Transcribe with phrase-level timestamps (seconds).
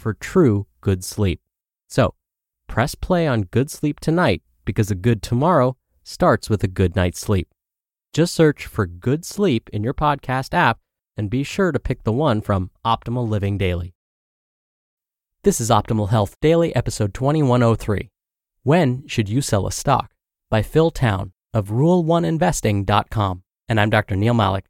[0.00, 1.40] for true good sleep.
[1.88, 2.14] So,
[2.66, 7.20] press play on good sleep tonight because a good tomorrow starts with a good night's
[7.20, 7.48] sleep.
[8.12, 10.78] Just search for good sleep in your podcast app
[11.16, 13.94] and be sure to pick the one from Optimal Living Daily.
[15.42, 18.10] This is Optimal Health Daily, episode 2103.
[18.62, 20.12] When Should You Sell a Stock?
[20.50, 23.42] by Phil Town of Rule1Investing.com.
[23.68, 24.16] And I'm Dr.
[24.16, 24.64] Neal Malik.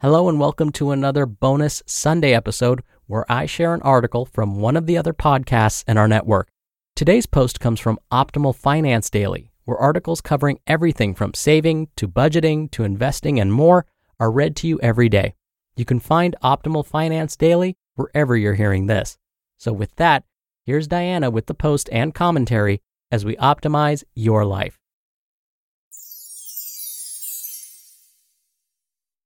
[0.00, 4.76] Hello, and welcome to another bonus Sunday episode where I share an article from one
[4.76, 6.48] of the other podcasts in our network.
[6.94, 12.70] Today's post comes from Optimal Finance Daily, where articles covering everything from saving to budgeting
[12.70, 13.86] to investing and more
[14.20, 15.34] are read to you every day.
[15.74, 19.16] You can find Optimal Finance Daily wherever you're hearing this.
[19.58, 20.24] So, with that,
[20.64, 22.80] here's Diana with the post and commentary
[23.10, 24.78] as we optimize your life.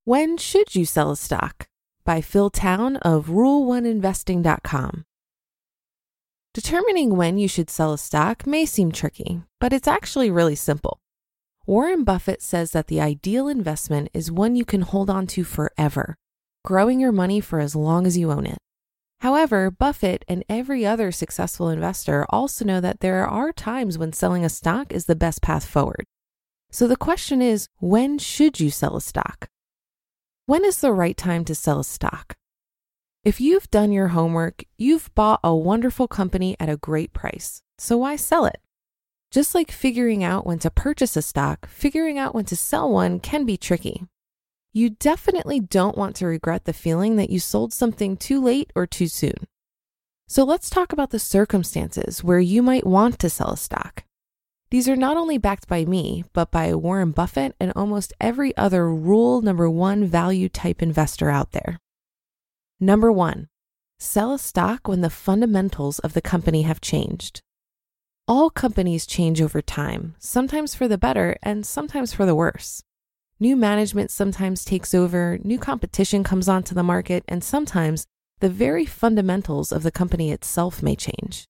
[0.04, 1.68] When Should You Sell a Stock?
[2.04, 5.04] By Phil Town of Rule1Investing.com.
[6.54, 10.98] Determining when you should sell a stock may seem tricky, but it's actually really simple.
[11.64, 16.16] Warren Buffett says that the ideal investment is one you can hold on to forever,
[16.64, 18.58] growing your money for as long as you own it.
[19.20, 24.44] However, Buffett and every other successful investor also know that there are times when selling
[24.44, 26.04] a stock is the best path forward.
[26.72, 29.48] So the question is when should you sell a stock?
[30.46, 32.34] When is the right time to sell a stock?
[33.22, 37.62] If you've done your homework, you've bought a wonderful company at a great price.
[37.78, 38.60] So why sell it?
[39.30, 43.20] Just like figuring out when to purchase a stock, figuring out when to sell one
[43.20, 44.04] can be tricky.
[44.72, 48.84] You definitely don't want to regret the feeling that you sold something too late or
[48.84, 49.46] too soon.
[50.26, 54.02] So let's talk about the circumstances where you might want to sell a stock.
[54.72, 58.88] These are not only backed by me, but by Warren Buffett and almost every other
[58.88, 61.78] rule number one value type investor out there.
[62.80, 63.48] Number one,
[63.98, 67.42] sell a stock when the fundamentals of the company have changed.
[68.26, 72.82] All companies change over time, sometimes for the better and sometimes for the worse.
[73.38, 78.06] New management sometimes takes over, new competition comes onto the market, and sometimes
[78.40, 81.46] the very fundamentals of the company itself may change.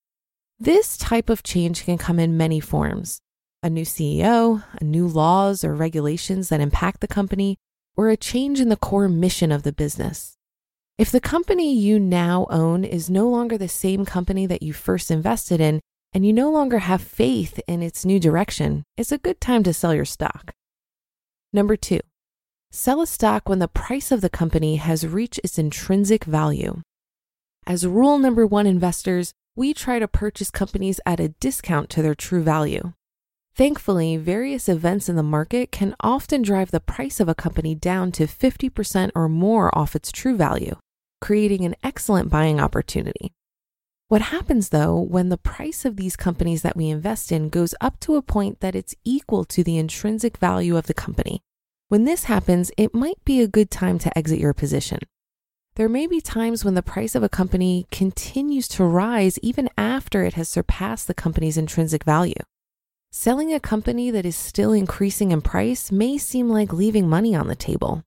[0.63, 3.21] This type of change can come in many forms
[3.65, 7.57] a new CEO, new laws or regulations that impact the company,
[7.97, 10.37] or a change in the core mission of the business.
[10.99, 15.11] If the company you now own is no longer the same company that you first
[15.11, 15.81] invested in,
[16.13, 19.75] and you no longer have faith in its new direction, it's a good time to
[19.75, 20.53] sell your stock.
[21.53, 22.01] Number two,
[22.71, 26.83] sell a stock when the price of the company has reached its intrinsic value.
[27.67, 32.15] As rule number one investors, we try to purchase companies at a discount to their
[32.15, 32.93] true value.
[33.55, 38.11] Thankfully, various events in the market can often drive the price of a company down
[38.13, 40.77] to 50% or more off its true value,
[41.21, 43.33] creating an excellent buying opportunity.
[44.09, 48.01] What happens though when the price of these companies that we invest in goes up
[48.01, 51.41] to a point that it's equal to the intrinsic value of the company?
[51.89, 55.01] When this happens, it might be a good time to exit your position.
[55.77, 60.23] There may be times when the price of a company continues to rise even after
[60.23, 62.35] it has surpassed the company's intrinsic value.
[63.11, 67.49] Selling a company that is still increasing in price may seem like leaving money on
[67.49, 68.03] the table.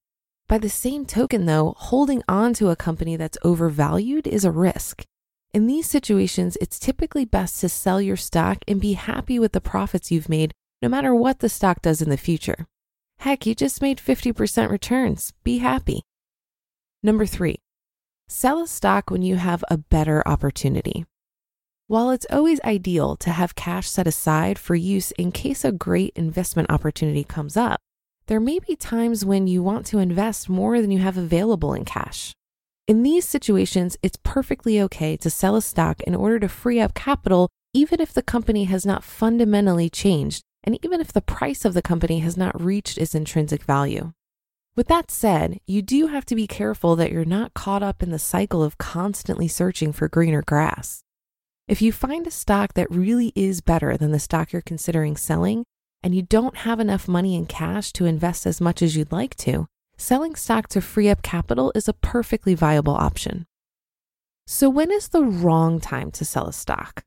[0.47, 5.03] By the same token, though, holding on to a company that's overvalued is a risk.
[5.51, 9.61] In these situations, it's typically best to sell your stock and be happy with the
[9.61, 10.51] profits you've made,
[10.83, 12.67] no matter what the stock does in the future.
[13.19, 15.33] Heck, you just made 50% returns.
[15.43, 16.03] Be happy.
[17.05, 17.59] Number three,
[18.27, 21.05] sell a stock when you have a better opportunity.
[21.85, 26.13] While it's always ideal to have cash set aside for use in case a great
[26.15, 27.79] investment opportunity comes up,
[28.25, 31.85] there may be times when you want to invest more than you have available in
[31.85, 32.33] cash.
[32.87, 36.95] In these situations, it's perfectly okay to sell a stock in order to free up
[36.95, 41.75] capital, even if the company has not fundamentally changed and even if the price of
[41.75, 44.11] the company has not reached its intrinsic value.
[44.75, 48.11] With that said, you do have to be careful that you're not caught up in
[48.11, 51.01] the cycle of constantly searching for greener grass.
[51.65, 55.63] If you find a stock that really is better than the stock you're considering selling,
[56.03, 59.35] and you don't have enough money in cash to invest as much as you'd like
[59.37, 63.45] to, selling stock to free up capital is a perfectly viable option.
[64.45, 67.03] So, when is the wrong time to sell a stock?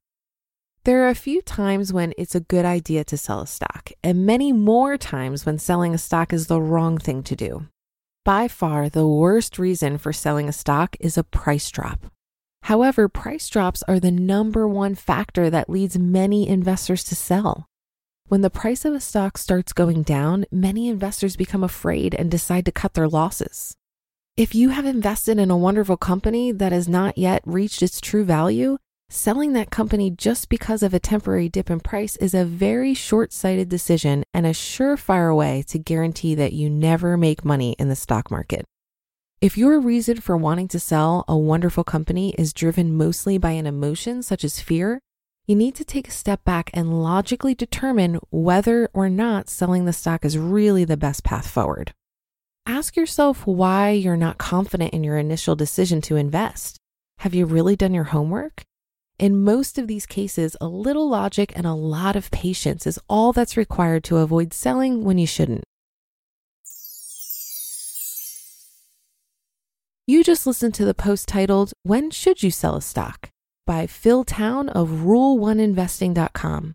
[0.89, 4.25] There are a few times when it's a good idea to sell a stock, and
[4.25, 7.67] many more times when selling a stock is the wrong thing to do.
[8.25, 12.07] By far, the worst reason for selling a stock is a price drop.
[12.63, 17.67] However, price drops are the number one factor that leads many investors to sell.
[18.29, 22.65] When the price of a stock starts going down, many investors become afraid and decide
[22.65, 23.77] to cut their losses.
[24.39, 28.25] If you have invested in a wonderful company that has not yet reached its true
[28.25, 28.79] value,
[29.11, 33.33] selling that company just because of a temporary dip in price is a very short
[33.33, 37.97] sighted decision and a surefire way to guarantee that you never make money in the
[37.97, 38.65] stock market.
[39.41, 43.67] If your reason for wanting to sell a wonderful company is driven mostly by an
[43.67, 45.01] emotion such as fear,
[45.47, 49.93] you need to take a step back and logically determine whether or not selling the
[49.93, 51.95] stock is really the best path forward.
[52.67, 56.77] Ask yourself why you're not confident in your initial decision to invest.
[57.21, 58.65] Have you really done your homework?
[59.19, 63.33] In most of these cases, a little logic and a lot of patience is all
[63.33, 65.65] that's required to avoid selling when you shouldn't.
[70.07, 73.31] You just listened to the post titled, When Should You Sell a Stock?
[73.67, 76.75] by Phil Town of Rule1Investing.com.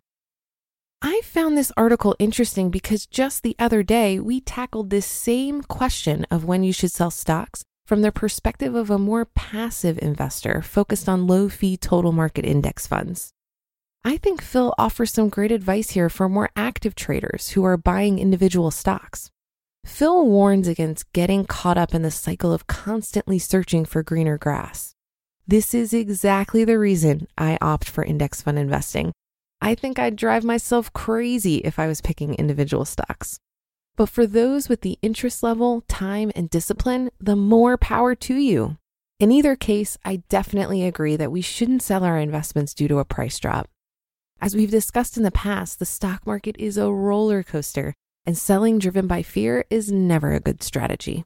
[1.00, 6.26] I found this article interesting because just the other day we tackled this same question
[6.30, 11.08] of when you should sell stocks from the perspective of a more passive investor focused
[11.08, 13.32] on low fee total market index funds.
[14.04, 18.18] I think Phil offers some great advice here for more active traders who are buying
[18.18, 19.30] individual stocks.
[19.84, 24.94] Phil warns against getting caught up in the cycle of constantly searching for greener grass.
[25.46, 29.12] This is exactly the reason I opt for index fund investing.
[29.60, 33.40] I think I'd drive myself crazy if I was picking individual stocks.
[33.96, 38.76] But for those with the interest level, time, and discipline, the more power to you.
[39.20, 43.04] In either case, I definitely agree that we shouldn't sell our investments due to a
[43.04, 43.68] price drop.
[44.40, 47.94] As we've discussed in the past, the stock market is a roller coaster,
[48.26, 51.24] and selling driven by fear is never a good strategy.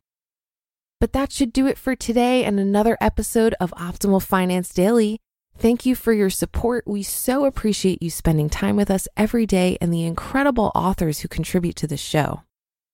[1.01, 5.19] But that should do it for today and another episode of Optimal Finance Daily.
[5.57, 6.87] Thank you for your support.
[6.87, 11.29] We so appreciate you spending time with us every day and the incredible authors who
[11.29, 12.43] contribute to the show.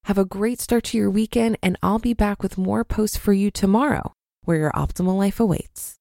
[0.04, 3.32] Have a great start to your weekend, and I'll be back with more posts for
[3.32, 4.12] you tomorrow,
[4.42, 5.96] where your optimal life awaits.